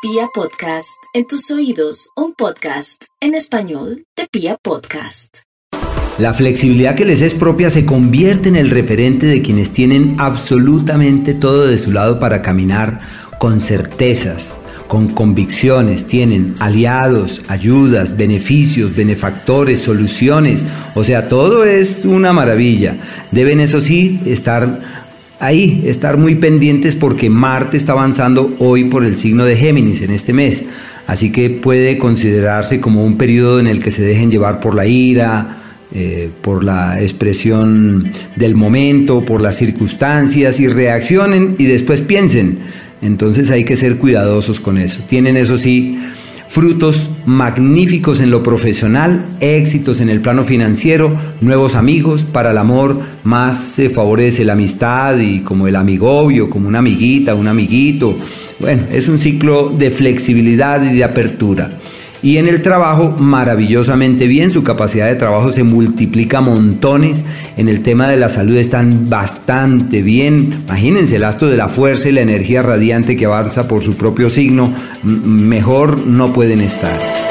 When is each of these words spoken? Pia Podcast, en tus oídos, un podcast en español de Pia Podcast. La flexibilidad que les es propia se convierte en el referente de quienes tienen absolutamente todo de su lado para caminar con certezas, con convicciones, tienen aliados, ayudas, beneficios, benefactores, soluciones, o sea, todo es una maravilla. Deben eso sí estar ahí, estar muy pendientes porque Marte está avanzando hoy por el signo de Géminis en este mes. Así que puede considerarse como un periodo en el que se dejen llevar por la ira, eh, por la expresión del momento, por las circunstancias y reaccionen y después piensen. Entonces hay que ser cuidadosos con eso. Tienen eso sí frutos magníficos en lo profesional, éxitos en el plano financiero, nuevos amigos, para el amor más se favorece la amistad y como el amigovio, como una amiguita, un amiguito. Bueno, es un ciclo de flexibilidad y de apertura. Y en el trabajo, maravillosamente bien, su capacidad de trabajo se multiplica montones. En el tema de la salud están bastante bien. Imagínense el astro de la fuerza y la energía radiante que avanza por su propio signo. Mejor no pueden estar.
Pia 0.00 0.28
Podcast, 0.32 1.02
en 1.12 1.26
tus 1.26 1.50
oídos, 1.50 2.10
un 2.14 2.32
podcast 2.32 3.02
en 3.20 3.34
español 3.34 4.04
de 4.16 4.28
Pia 4.30 4.56
Podcast. 4.62 5.38
La 6.20 6.32
flexibilidad 6.34 6.94
que 6.94 7.04
les 7.04 7.20
es 7.20 7.34
propia 7.34 7.68
se 7.68 7.84
convierte 7.84 8.48
en 8.48 8.54
el 8.54 8.70
referente 8.70 9.26
de 9.26 9.42
quienes 9.42 9.72
tienen 9.72 10.14
absolutamente 10.20 11.34
todo 11.34 11.66
de 11.66 11.78
su 11.78 11.90
lado 11.90 12.20
para 12.20 12.42
caminar 12.42 13.00
con 13.40 13.60
certezas, 13.60 14.60
con 14.86 15.08
convicciones, 15.08 16.06
tienen 16.06 16.54
aliados, 16.60 17.42
ayudas, 17.48 18.16
beneficios, 18.16 18.94
benefactores, 18.94 19.80
soluciones, 19.80 20.64
o 20.94 21.02
sea, 21.02 21.28
todo 21.28 21.64
es 21.64 22.04
una 22.04 22.32
maravilla. 22.32 22.96
Deben 23.32 23.58
eso 23.58 23.80
sí 23.80 24.20
estar 24.26 25.07
ahí, 25.40 25.82
estar 25.86 26.16
muy 26.16 26.34
pendientes 26.34 26.94
porque 26.94 27.30
Marte 27.30 27.76
está 27.76 27.92
avanzando 27.92 28.56
hoy 28.58 28.84
por 28.84 29.04
el 29.04 29.16
signo 29.16 29.44
de 29.44 29.56
Géminis 29.56 30.02
en 30.02 30.10
este 30.10 30.32
mes. 30.32 30.64
Así 31.06 31.32
que 31.32 31.50
puede 31.50 31.96
considerarse 31.98 32.80
como 32.80 33.04
un 33.04 33.16
periodo 33.16 33.60
en 33.60 33.66
el 33.66 33.80
que 33.80 33.90
se 33.90 34.02
dejen 34.02 34.30
llevar 34.30 34.60
por 34.60 34.74
la 34.74 34.86
ira, 34.86 35.58
eh, 35.94 36.30
por 36.42 36.64
la 36.64 37.00
expresión 37.00 38.12
del 38.36 38.54
momento, 38.54 39.24
por 39.24 39.40
las 39.40 39.56
circunstancias 39.56 40.60
y 40.60 40.68
reaccionen 40.68 41.56
y 41.58 41.64
después 41.64 42.02
piensen. 42.02 42.58
Entonces 43.00 43.50
hay 43.50 43.64
que 43.64 43.76
ser 43.76 43.96
cuidadosos 43.96 44.60
con 44.60 44.76
eso. 44.76 45.02
Tienen 45.08 45.36
eso 45.36 45.56
sí 45.56 45.98
frutos 46.48 47.10
magníficos 47.26 48.20
en 48.20 48.30
lo 48.30 48.42
profesional, 48.42 49.36
éxitos 49.40 50.00
en 50.00 50.08
el 50.08 50.20
plano 50.20 50.44
financiero, 50.44 51.14
nuevos 51.40 51.74
amigos, 51.74 52.22
para 52.22 52.50
el 52.50 52.58
amor 52.58 52.98
más 53.22 53.58
se 53.58 53.90
favorece 53.90 54.44
la 54.44 54.54
amistad 54.54 55.18
y 55.18 55.40
como 55.40 55.68
el 55.68 55.76
amigovio, 55.76 56.48
como 56.48 56.68
una 56.68 56.78
amiguita, 56.78 57.34
un 57.34 57.48
amiguito. 57.48 58.16
Bueno, 58.58 58.84
es 58.90 59.08
un 59.08 59.18
ciclo 59.18 59.68
de 59.68 59.90
flexibilidad 59.90 60.82
y 60.82 60.96
de 60.96 61.04
apertura. 61.04 61.70
Y 62.22 62.38
en 62.38 62.48
el 62.48 62.62
trabajo, 62.62 63.14
maravillosamente 63.18 64.26
bien, 64.26 64.50
su 64.50 64.64
capacidad 64.64 65.06
de 65.06 65.14
trabajo 65.14 65.52
se 65.52 65.62
multiplica 65.62 66.40
montones. 66.40 67.24
En 67.56 67.68
el 67.68 67.82
tema 67.82 68.08
de 68.08 68.16
la 68.16 68.28
salud 68.28 68.56
están 68.56 69.08
bastante 69.08 70.02
bien. 70.02 70.62
Imagínense 70.66 71.16
el 71.16 71.24
astro 71.24 71.48
de 71.48 71.56
la 71.56 71.68
fuerza 71.68 72.08
y 72.08 72.12
la 72.12 72.22
energía 72.22 72.62
radiante 72.62 73.16
que 73.16 73.26
avanza 73.26 73.68
por 73.68 73.82
su 73.82 73.96
propio 73.96 74.30
signo. 74.30 74.72
Mejor 75.04 76.06
no 76.06 76.32
pueden 76.32 76.60
estar. 76.60 77.27